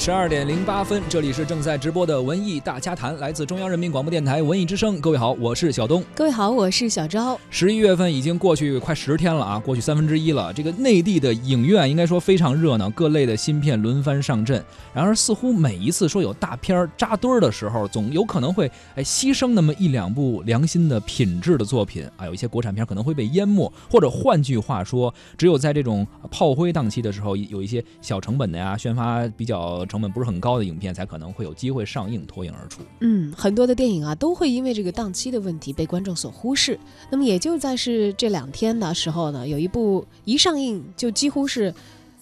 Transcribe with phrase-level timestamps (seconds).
[0.00, 4.98] 十二点零八分，这里是正在直播的文艺大家谈，来自中央人民广播电台文艺之声。
[4.98, 6.02] 各位好，我是小东。
[6.14, 7.38] 各位好，我是小昭。
[7.50, 10.54] 十一月份已经过去快十天了啊，过去三分之一了。
[10.54, 14.64] 这个内地的影院应该说非常热闹，各类的新片轮番上阵。
[14.94, 32.80] 然而，似乎每一次说有大片儿扎堆儿的时候，总有可能会哎牺牲那么一两部良心的品质的作品啊，有一些国产片可能会被淹没，或者换句话说，只有在这种炮灰档期的时候，有一些小成本的呀，宣发比较成本不是很高的影片，才可能会有机会上映，脱颖而出。
[33.00, 36.78] 嗯，很多的电影啊，都会因为这个档期的问题被观众所忽视。
[37.10, 41.74] 那么也就在是这两天的时候呢，有一部一上映就几乎是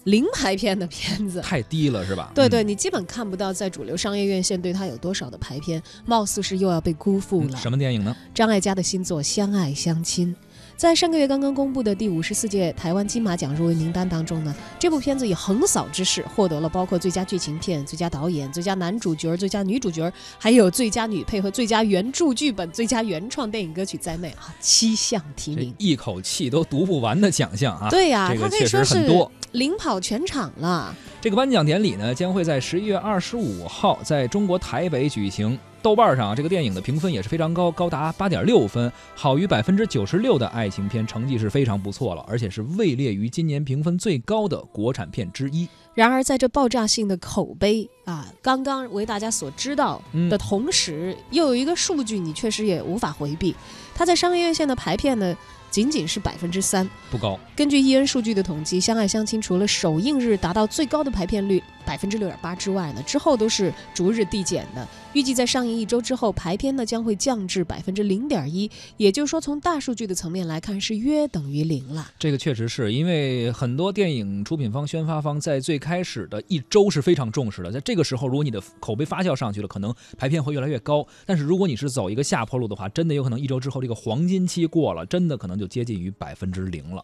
[0.05, 1.41] 零排片的片子。
[1.45, 2.31] 太低了是吧？
[2.33, 7.51] 对对，嗯你基本看不到在主流商业院线对它有多少的排片，貌似是又要被辜负了。
[7.53, 8.15] 嗯什么电影呢？
[8.33, 10.35] 张艾嘉的新作《相爱相亲》。
[10.79, 25.75] 在上个月刚刚公布的第五十四届台湾金马奖入围名单当中呢，这部片子以横扫之势获得了包括最佳剧情片、最佳导演、最佳男主角、最佳女主角，还有最佳女配和最佳原著剧本、最佳原创电影歌曲在内啊，七项提名。
[25.77, 27.89] 一口气都读不完的奖项啊！
[27.89, 29.29] 对呀、这个确实很多。
[29.51, 30.95] 领跑全场了。
[31.19, 35.59] 这个颁奖典礼呢，将会在十一月二十五号在中国台北举行。
[35.81, 45.67] 豆瓣上啊，这个电影的评分也是非常高，高达八点六分，好于百分之九十六的爱情片，成绩是非常不错了，而且是位列于今年评分最高的国产片之一。
[45.93, 53.55] 然而，在这爆炸性的口碑啊，刚刚为大家所知道嗯的同时，又有一个数据你确实也无法回避，
[53.95, 55.35] 它在商业院线的排片呢，
[55.69, 56.89] 仅仅是百分之三。
[57.11, 64.87] 不高，根据伊恩数据的统计，《相爱相亲》除了首映日达到最高的排片率百分之六点八之外呢，之后都是逐日递减的。
[65.13, 72.11] 预计在上映一周之后，排片呢将会降至百分之零点一，也就是说，从大数据的层面来看，是约等于零了。
[72.19, 81.03] 这个确实是因为很多电影出品方、宣发方在最开始的一周是非常重视的，在这个时候，如果你的口碑发酵上去了，可能排片会越来越高。
[81.25, 87.03] 但是如果你是走一个下坡路的话，真的有可能一周之后这个黄金期过了，真的可能就接近于百分之零了。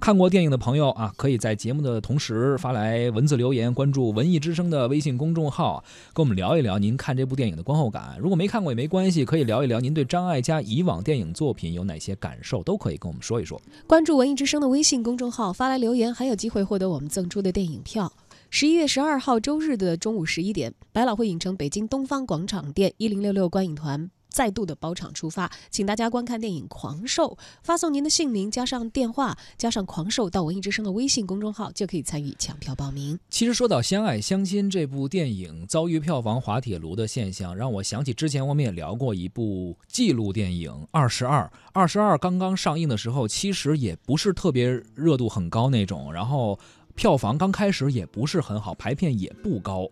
[0.00, 8.16] 看过电影的朋友啊，可以在节目的同时发来文字留言，关注文文艺之声的微信公众号，跟我们聊一聊您看这部电影的观后感。
[8.18, 13.60] 如果没看过也没关系，可以聊一聊您对张艾嘉以往电影作品有哪些感受，都可以跟我们说一说。
[13.86, 18.10] 关注文艺之声的微信公众号，发来留言，还有机会获得我们赠出的电影票。
[18.48, 24.08] 十一月十二号周日的中午十一点，百老汇影城北京东方广场店一零六六观影团。
[24.34, 33.16] 再度的包场出发，请大家观看电影《狂兽》，发送您的姓名加上电话加上“狂兽”到文艺之声的微信公众号，就可以参与抢票报名。
[33.30, 41.42] 其实说到《相爱相亲》这部电影遭遇票房滑铁卢的现象，让我想起之前我们也聊过一部纪录电影《二十二》。
[41.72, 46.58] 《二十二》刚刚上映的时候，其实也不是特别热度很高那种，然后。
[46.96, 49.90] 票房刚开始也不是很好，排片也不高。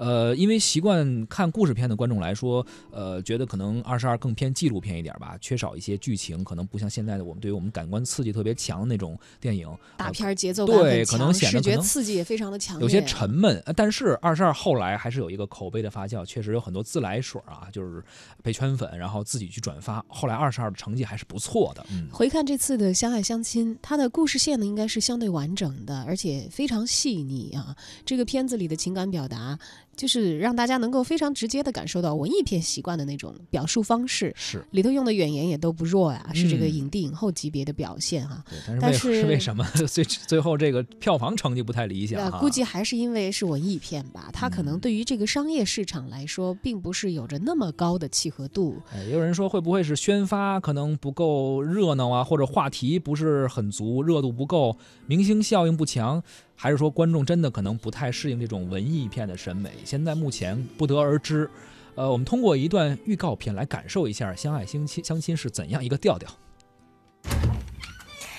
[0.00, 9.68] 呃，因为习惯看故事片的观众来说，呃，觉得可能二十二更偏纪录片一点吧，缺少一些剧情，可能不像现在的我们对于我们感官刺激特别强的那种电影，
[9.98, 13.62] 大片节奏感对可能，显得视觉刺激也非常的强，有些沉闷。
[13.66, 18.02] 呃但是二十二后来还是有一个口碑的发酵，确实有很多自来水啊，就是
[18.42, 20.02] 被圈粉，然后自己去转发。
[20.08, 22.08] 后来二十二的成绩还是不错的，嗯。
[22.10, 27.76] 回看这次的《相爱相亲》，它的故事线呢应该是相对完整的，而且非常细腻啊。
[28.06, 29.58] 这个片子里的情感表达，
[30.00, 34.32] 就是让大家能够非常直接的感受到文艺片习惯的那种表述方式。
[34.34, 48.80] 是，里头用的语言也都不弱呀，是这个嗯影帝影后级别的表现哈、对，但是但为是是 为什么 最最后这个票房成绩不太理想啊，估计还是因为是文艺片吧，它可能嗯对于这个商业市场来说，并不是有着那么高的契合度。
[48.94, 54.76] 哎，也有人说会不会是宣发可能不够热闹啊，或者话题不是很足，热度不够，
[55.06, 56.22] 明星效应不强，
[56.62, 59.70] 还是说观众真的可能不太适应这种文艺片的审美？
[59.82, 61.48] 现在目前不得而知。
[61.94, 66.30] 呃，我们通过一段预告片来感受一下《相爱相亲》相亲是怎样一个调调。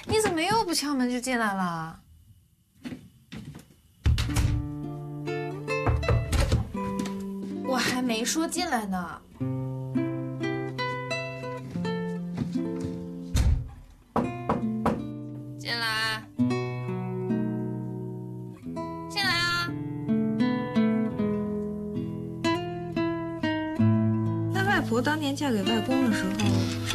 [0.05, 1.99] 你怎么又不敲门就进来了？
[7.65, 9.19] 我还没说进来呢。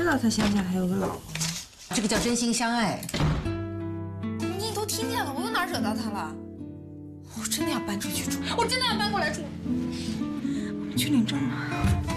[0.07, 1.21] 道他乡下还有个老婆。
[1.95, 3.01] 这个叫真心相爱。
[4.59, 6.33] 你都听见了，我又哪儿惹到他了？
[7.39, 9.41] 我真的要搬出去住，我真的要搬过来住。
[10.97, 11.55] 去领证了。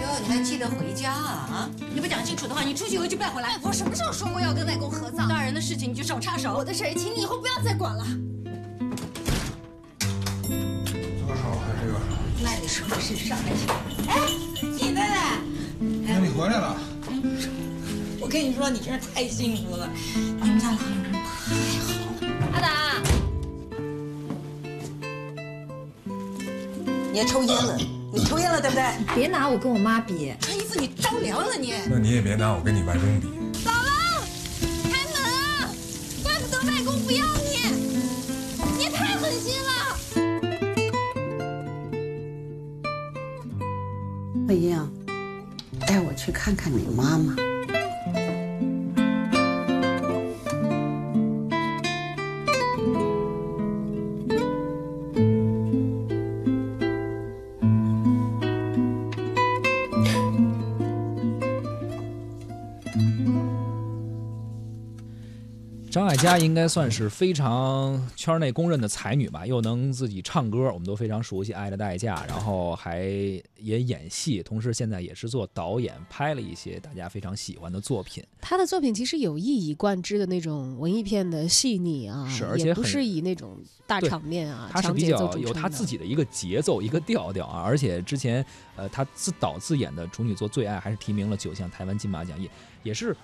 [0.00, 1.50] 哟，你还记得回家啊？
[1.52, 1.70] 啊！
[1.92, 3.58] 你不讲清楚的话，你出去以后就别回来。
[3.62, 5.28] 我什么时候说过要跟外公合葬？
[5.28, 6.54] 大人的事情你就少插手。
[6.56, 8.04] 我的事儿，请你以后不要再管了。
[9.98, 12.00] 多少还这个？
[12.42, 13.36] 那你说的是啥
[14.08, 14.18] 哎？
[14.62, 15.16] 你奶奶，
[16.08, 16.76] 哎，你回来了。
[18.30, 19.90] 我跟你说，你真是太幸福了。
[20.14, 22.28] 你们家老人太好了。
[22.52, 22.94] 阿达，
[27.12, 27.76] 你还抽烟了？
[28.14, 28.84] 你抽烟了对不对？
[29.00, 30.32] 你别拿我跟我妈比。
[30.38, 31.74] 穿衣服你着凉了你。
[31.90, 33.26] 那你也别拿我跟你外公比。
[33.64, 35.66] 开门啊！
[36.22, 37.74] 怪不得外公不要你，
[38.76, 39.98] 你也太狠心了。
[44.46, 44.88] 慧英，
[45.84, 47.34] 带我去看看你妈妈。
[66.10, 73.04] 艾嘉应该算是非常圈内公认的才女吧，又能自己唱歌，我们都非常熟悉《爱的代价》，然后还
[73.56, 78.24] 也演戏，同时现在也是做导演，拍了一些大家非常喜欢的作品。
[78.40, 92.50] 她的作品其实有一以贯之的那种文艺片的细腻啊，是而且也不是以那种大场面啊、他是比较有他著称的自己的一个节奏、一个调调啊，而且之前呃她自导自演的处女作《最爱》还是提名了九项台湾金马奖，也
[92.82, 93.16] 也是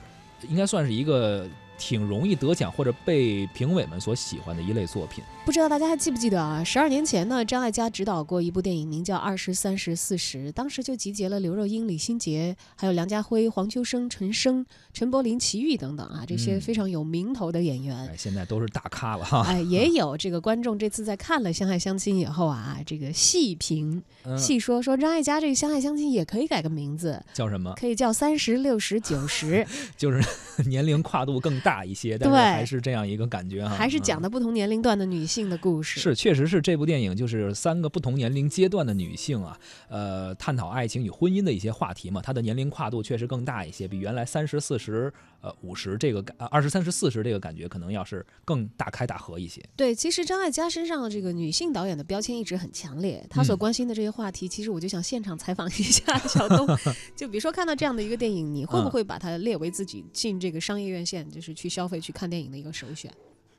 [0.48, 5.22] 应该算是一个挺容易得奖或者被评委们所喜欢的一类作品。
[5.44, 6.62] 不知道大家还记不记得啊？
[6.64, 17.96] 十二年前呢，张艾嘉执导过一部电影，名叫《二十三十四十》，当时就集结了刘若英、李心洁，还有梁家辉、黄秋生、陈升、陈柏霖、齐豫等等啊，这些嗯非常有名头的演员。
[18.08, 19.42] 哎，现在都是大咖了哈。
[19.46, 27.72] 哎，也有这个观众这次在看了《相爱相亲》以后啊，这个细评嗯，细说说张艾嘉这个《相爱相亲》也可以改个名字，叫什么？
[27.78, 29.64] 可以叫三十六十九十，
[29.96, 30.20] 就是
[30.66, 33.74] 年龄跨度更大一些，但是还是这样一个感觉哈。
[33.74, 35.98] 还是讲嗯的不同年龄段的女性的故事。
[35.98, 39.58] 是，确实是这部电影就是三个不同年龄阶段的女性啊，
[39.88, 42.22] 呃，探讨爱情与婚姻的一些话题嘛。
[42.22, 49.62] 她的年龄跨度确实更大一些，比原来三十四十、呃五十这个感，二十三十四十这个感觉可能要是更大开大合一些。
[49.76, 56.66] 对，其实张艾嘉身上的这个女性导演的标签一直很强烈，她所嗯关心的这些话题，其实我就想现场采访一下小东。
[57.16, 63.12] 就比如说看到这样的一个电影，你会不嗯会把它列为自己进这个商业院线，就是去消费、去看电影的一个首选？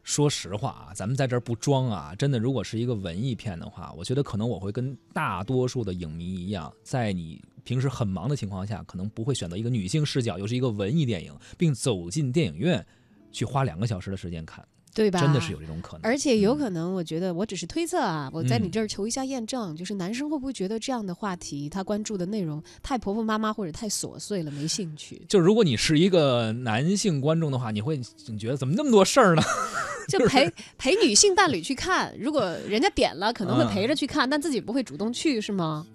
[0.03, 12.85] 说实话啊，咱们在这儿不装啊，真的，如果是一个文艺片的话，我觉得可能我会跟大多数的影迷一样，在你平时很忙的情况下，可能不会选择一个女性视角，又是一个文艺电影，并走进电影院
[13.29, 15.19] 去花两个小时的时间看，对吧？
[15.19, 16.01] 真的是有这种可能。
[16.09, 25.21] 而且有嗯可能，我觉得我只是推测啊，我在你嗯这儿求一下验证，就是男生会不会觉得这样的话题，他关注的内容太婆婆妈妈或者太琐碎了，没兴趣？
[25.27, 29.41] 就如果你是一个男性观众的话，你会你觉得怎么那么多事儿呢？
[30.07, 35.85] 就陪陪女性伴侣去看，如果人家点了，可能会嗯陪着去看，但自己不会主动去，是吗？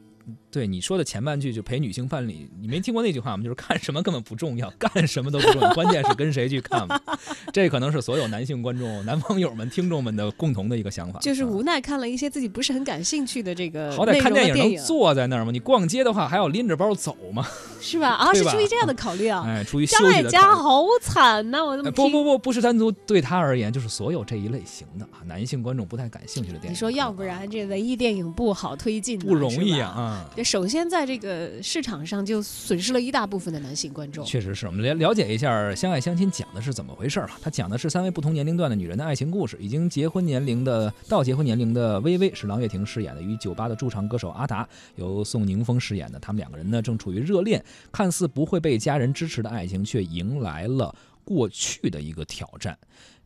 [0.53, 3.43] 对你说的前半句就陪女性伴侣，你没听过那句话吗？
[3.43, 7.01] 就是看什么根本不重要，干什么都不重要，关键是跟谁去看嘛。
[7.55, 11.19] 这可能是所有男性观众、男网友们、听众们的共同的一个想法。
[11.21, 15.51] 就是无奈看了一些自己不是很感兴趣的这个内好歹看电影能坐在那儿吗？
[15.51, 17.47] 你逛街的话还要拎着包走吗？
[17.81, 18.11] 是吧？
[18.11, 19.43] 啊，是出于这样的考虑啊。
[19.47, 20.43] 哎，出于休张艾息的考虑。
[20.43, 21.89] 嘉好惨呐、我这么。
[21.89, 26.73] 哎不不不，不是单独对他而言，就是所有这一类型的啊，男性观众不太感兴趣的电影。
[26.73, 30.25] 你说要不然这文艺电影不好推进呢，不容易啊！
[30.37, 34.25] 这首先在这个市场上就损失了一大部分的男性观众。
[34.25, 37.39] 确实是我们了了解一下《相爱相亲》讲的是怎么回事儿吧。
[37.43, 39.57] 它讲的是三位不同年龄段的女人的爱情故事。
[39.61, 46.19] 已经结婚年龄的到结婚年龄的薇薇是郎月婷饰演的，与酒吧的驻唱歌手阿达由宋宁峰饰演的。
[46.19, 50.95] 他们两个人呢正处于热恋，看似不会被家人支持的爱情，却迎来了
[51.25, 52.77] 过去的一个挑战。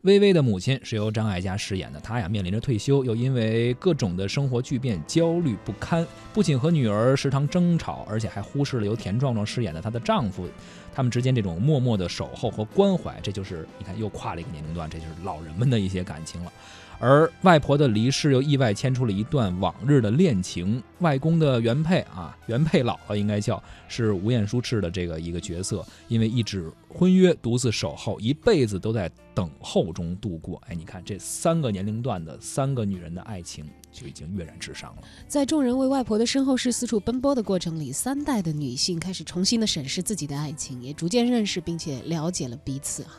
[0.03, 10.47] 薇薇的母亲是由张艾嘉饰演的，她呀面临着退休，又因为各种的生活巨变焦虑不堪，不仅和女儿时常争吵，而且还忽视了由田壮壮饰演的她的丈夫，
[10.93, 16.53] 他们之间这种默默的守候和关怀，这就是你看又跨了一个年龄段，这就是老人们的一些感情了。
[16.99, 30.61] 而外婆的离世又意外牵出了一段往日的恋情，外公的原配啊，原配姥姥应该叫是吴彦姝饰的这个一个角色，因为一纸婚约独自守候，一辈子都在等候中度过。
[30.67, 35.03] 哎，你看这三个年龄段的三个女人的爱情就已经跃然纸上了。
[35.27, 43.11] 在众人为外婆的身后事四处奔波的过程里，三代的女性开始重新的审视自己的爱情，也逐渐认识并且了解了彼此啊。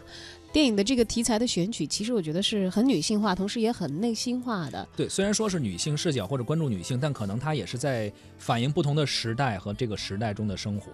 [0.52, 4.88] 电影的这个题材的选取，其实我觉得是很女性化，同时也很内心化的。
[4.96, 10.90] 对，虽然说是女性视角或者关注女性，但可能她也是在反映不同的时代和这个时代中的生活。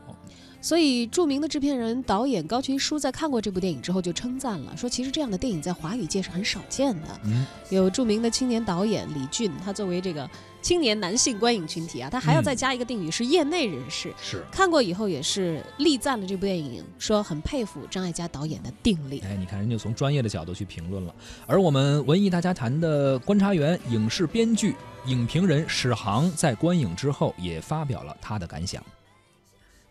[0.65, 7.21] 所以，著名的制片人、导演高群书在看过这部电影之后就称赞了，说其实这样的电影在华语界是很少见的。
[7.25, 10.27] 嗯，有著名的青年导演李俊，他作为这个
[10.63, 14.11] 青年男性观影群体啊，他还要再加一个定语，是业内人士。
[14.23, 14.43] 是。
[14.51, 19.23] 看过以后也是力赞了这部电影，说很佩服张艾嘉导演的定力。
[19.27, 21.15] 哎，你看人家从专业的角度去评论了，
[21.47, 28.83] 而我们文艺大家谈的观察员、影视编剧、影评人史航在观影之后也发表了他的感想。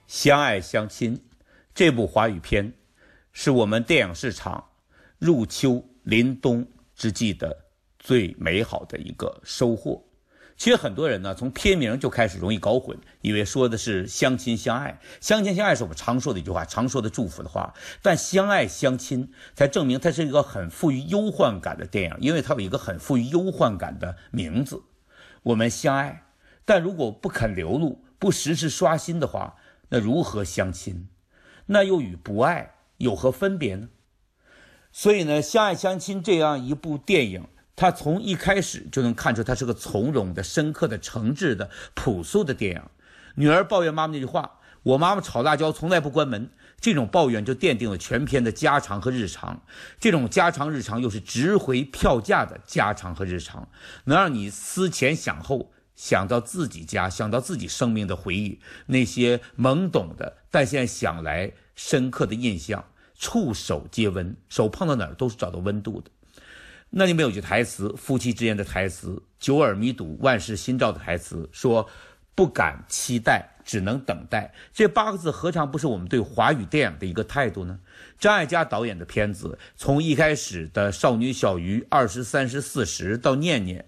[0.07, 1.19] 相爱相亲
[1.73, 2.73] 这部华语片，
[3.31, 4.69] 是我们电影市场
[5.17, 7.65] 入秋临冬之际的
[7.97, 10.03] 最美好的一个收获。
[10.55, 14.99] 其实很多人呢，从片名就开始容易搞混，以为说的是相亲相爱。
[15.19, 17.73] 相亲相爱是我们常说的一句话，常说的祝福的话。
[18.03, 24.83] 但相爱相亲才证明它是一个很富于忧患感的电影，因为它有一个很富于忧患感的名字。
[25.41, 26.23] 我们相爱，
[26.65, 29.55] 但如果不肯流露，不时时刷新的话，
[29.93, 31.07] 那如何相亲？
[31.67, 33.89] 那又与不爱有何分别呢？
[34.91, 42.81] 所以呢，《相爱相亲》这样一部电影，它从一开始就能看出它是个从容的、深刻的、诚挚的、朴素的电影。
[43.35, 46.49] 女儿抱怨妈妈那句话：“我妈妈炒辣椒从来不关门。”
[46.81, 49.61] 这种抱怨就奠定了全片的家常和日常。
[49.99, 53.69] 这种家常日常又是值回票价的家常和日常，
[54.05, 55.71] 能让你思前想后。
[55.95, 62.85] 想到自己家，想到自己生命的回忆，那些懵懂的，但现在想来深刻的印象，
[63.17, 66.09] 触手皆温，手碰到哪儿都是找到温度的。
[66.89, 71.89] 那里面有句台词，夫妻之间的台词，久耳弥笃，万事新照的台词，说
[72.35, 74.53] 不敢期待，只能等待。
[74.71, 77.79] 这八个字何尝不是我们对华语电影的一个态度呢？
[78.19, 83.85] 张艾嘉导演的片子，从一开始的少女小鱼，二十三十四十到念念。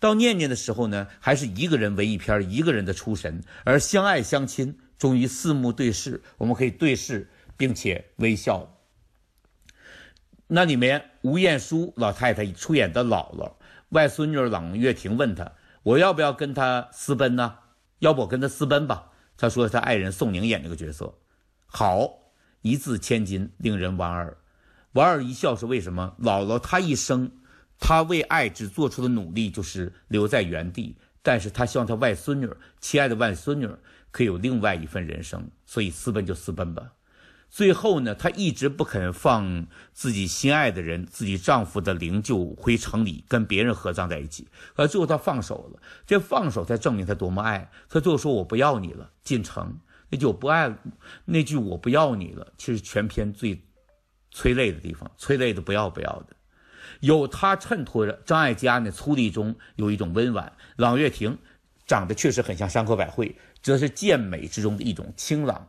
[0.00, 8.74] 到念念的时候呢，还是一个人为一片，一个人的出神；而相爱相亲，终于四目对视，我们可以对视并且微笑。
[10.46, 13.54] 那里面吴彦姝老太太出演的姥姥，
[13.90, 15.52] 外孙女郎月婷问她
[15.82, 17.56] ：“我要不要跟他私奔呢？
[17.98, 21.18] 要不我跟他私奔吧？”她说她爱人宋宁演这个角色，
[21.66, 24.38] 好，一字千金，令人莞尔。
[24.92, 26.16] 莞尔一笑是为什么？
[26.20, 27.32] 姥姥她一生。
[27.78, 32.48] 他为爱只做出的努力就是留在原地，但是他希望他外孙女，
[32.80, 33.68] 亲爱的外孙女
[34.10, 36.92] 可以有另外一份人生，所以私奔就私奔吧。
[37.50, 47.70] 最后呢，他一直不肯放自己心爱的人，自己丈夫的灵柩回城里跟别人合葬在一起，而最后他放手了，这放手才证明他多么爱。
[47.88, 49.78] 他最后说我不要你了，进城
[50.10, 50.76] 那句我不爱，
[51.24, 53.64] 那句我不要你了，其实全篇最
[54.30, 56.36] 催泪的地方，催泪的不要不要的。
[57.00, 61.38] 有他衬托着张艾嘉呢，粗粝中有一种温婉；郎月婷
[61.86, 65.68] 长得确实很像山口百惠，则是健美之中的一种清朗。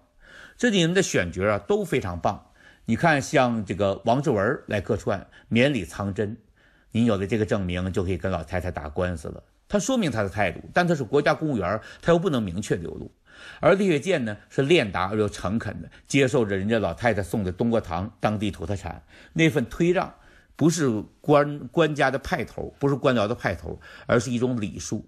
[0.57, 2.51] 这里面的选角啊都非常棒。
[2.85, 6.35] 你看，像这个王志文来客串，绵里藏针；
[6.91, 9.43] 您有了这个证明，就可以跟老太太打官司了。
[9.67, 13.11] 他说明他的态度，但他是国家公务员，他又不能明确流露。
[13.61, 19.03] 而李雪健呢，是练达而又诚恳的接受着人家老太太送的冬瓜糖，当地土特产。
[19.33, 20.15] 那份推让，
[20.59, 25.07] 不是官官家的派头，不是官僚的派头，而是一种礼数。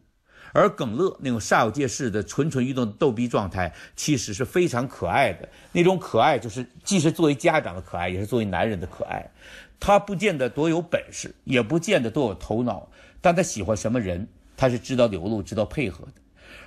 [0.53, 5.49] 而耿乐那种煞有介事的蠢蠢欲动的逗逼状态，其实是非常可爱的。
[5.73, 9.29] 那种可爱，就是既是作为家长的可爱，也是作为男人的可爱。
[9.77, 12.87] 他不见得多有本事，也不见得多有头脑，
[13.19, 14.25] 但他喜欢什么人。
[14.55, 16.20] 他是知道流露、知道配合的，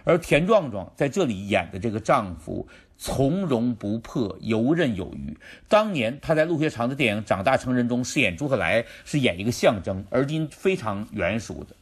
[0.04, 5.36] 而田壮壮在这里演的这个丈夫从容不迫、游刃有余。
[5.68, 11.74] 当年他在陆学长的电影《长大成人》中饰演朱克来，是演一个象征，而今非常圆熟的。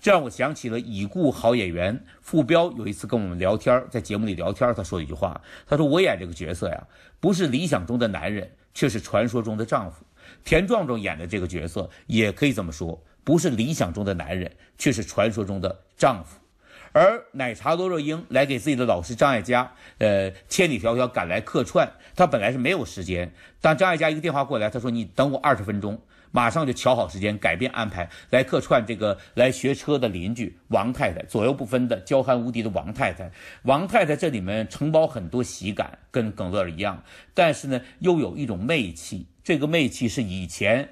[0.00, 6.86] 这让我想起了已故好演员傅彪有一次跟我们聊天，在节目里聊天，他说一句话：“他说我演这个角色呀，
[7.18, 10.04] 不是理想中的男人，却是传说中的丈夫。”
[10.44, 13.02] 田壮壮演的这个角色也可以这么说。
[13.24, 16.38] 不是理想中的男人，却是传说中的丈夫。
[16.96, 21.92] 而奶茶罗若英来给自己的老师张艾嘉，呃，千里迢迢赶来客串。
[22.14, 26.00] 她本来是没有时间，但张艾嘉一个电话过来，她说：“你等我二十分钟，
[26.30, 33.30] 马上就调好时间，改变安排来客串这个来学车的邻居王太太，左右不分的娇憨无敌的王太太。
[33.64, 37.02] 王太太这里面承包很多喜感，跟耿乐一样，
[37.34, 39.26] 但是呢，又有一种媚气。
[39.44, 40.88] 这个媚气是以前。”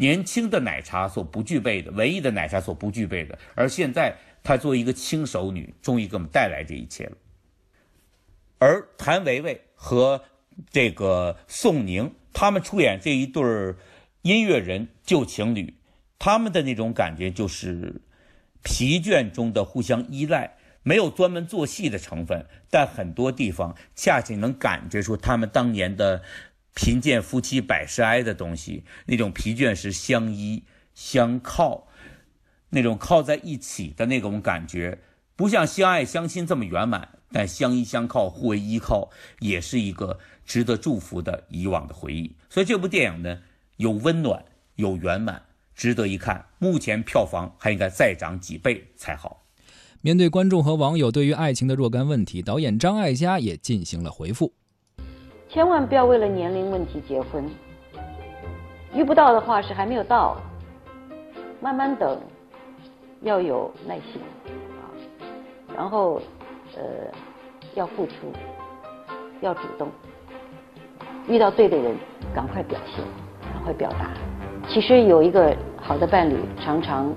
[0.00, 7.16] 年轻的奶茶所不具备的，唯一的奶茶所不具备的，而现在她作为一个轻熟女，终于给我们带来这一切了。
[8.58, 10.24] 而谭维维和
[10.70, 13.76] 这个宋宁，他们出演这一对儿
[14.22, 15.74] 音乐人旧情侣，
[16.18, 18.02] 他们的那种感觉就是
[18.62, 26.22] 疲倦中的互相依赖，没有专门做戏的成分，但很多地方恰恰能感觉出他们当年的。
[26.72, 30.62] 贫贱夫妻百事哀的东西，那种疲倦是相依
[30.94, 31.88] 相靠，
[32.70, 34.98] 那种靠在一起的那种感觉，
[35.36, 39.10] 不像相爱相亲这么圆满，但相依相靠、互为依靠，
[39.40, 42.34] 也是一个值得祝福的以往的回忆。
[42.48, 43.38] 所以这部电影呢，
[43.76, 44.44] 有温暖，
[44.76, 45.42] 有圆满，
[45.74, 46.46] 值得一看。
[46.58, 49.44] 目前票房还应该再涨几倍才好。
[50.02, 54.52] 面对观众和网友对于爱情的若干问题，导演张艾嘉也进行了回复。
[55.52, 57.44] 千万不要为了年龄问题结婚，
[58.94, 60.40] 遇不到的话是还没有到，
[61.60, 62.18] 慢慢等，
[63.22, 64.20] 要有耐心
[64.80, 64.88] 啊，
[65.76, 66.20] 然后
[66.76, 66.82] 呃
[67.74, 68.12] 要付出，
[69.40, 69.88] 要主动，
[71.28, 71.94] 遇到对的人
[72.34, 73.04] 赶快表现，
[73.52, 74.10] 赶快表达。
[74.68, 77.12] 其实有一个好的伴侣，常常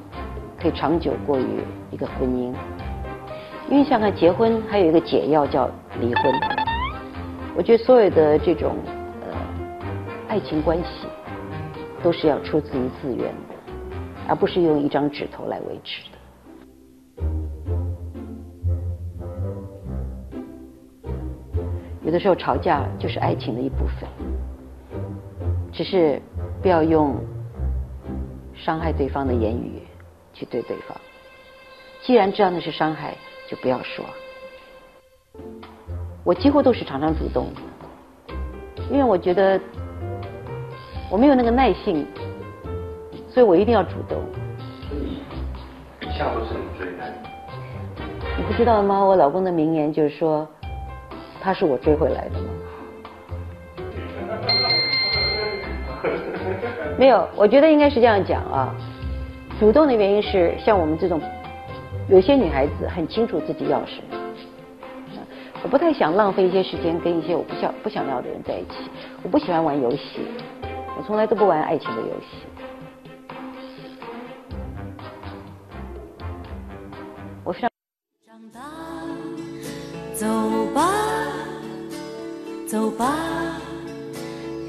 [0.60, 2.54] 可以长久过于一个婚姻，
[3.70, 6.34] 因为想看结婚还有一个解药叫离婚。
[7.56, 8.76] 我觉得所有的这种
[9.22, 9.28] 呃
[10.28, 11.08] 爱情关系，
[12.02, 13.53] 都是要出自于自愿的，
[14.34, 16.18] 而不是用一张纸头来维持的。
[22.04, 24.10] 有的时候吵架就是爱情的一部分，
[25.72, 26.20] 只是
[26.64, 27.16] 不要用
[28.56, 29.84] 伤害对方的言语
[30.34, 30.98] 去对对方。
[32.02, 33.16] 既然知道那是伤害，
[33.48, 34.04] 就不要说。
[36.24, 37.50] 我几乎都是常常主动，
[38.90, 39.62] 因为我觉得
[41.12, 42.08] 我没有那个耐性，
[43.34, 44.22] 所以我一定要主动。
[46.12, 47.04] 下不是你追的。
[48.38, 49.04] 你不知道吗？
[49.04, 50.48] 我老公的名言就是说，
[51.42, 52.50] 他是我追回来的吗？
[57.00, 58.76] 没有，我觉得应该是这样讲啊。
[59.60, 61.20] 主动的原因是，像我们这种
[62.08, 64.20] 有些女孩子很清楚自己要什么。
[65.64, 68.92] 我不太想浪费一些时间跟一些我不想不想要的人在一起。
[69.24, 70.28] 我不喜欢玩游戏，
[70.98, 72.46] 我从来都不玩爱情的游戏。